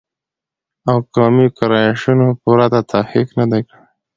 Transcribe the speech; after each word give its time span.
او 0.89 0.97
قومي 1.13 1.47
ګرایشونو 1.57 2.27
پرته 2.41 2.79
تحقیق 2.91 3.29
نه 3.39 3.45
دی 3.51 3.61
کړی 3.67 3.79